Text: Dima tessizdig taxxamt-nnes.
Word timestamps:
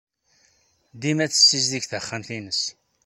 Dima 1.01 1.25
tessizdig 1.31 1.83
taxxamt-nnes. 1.87 2.61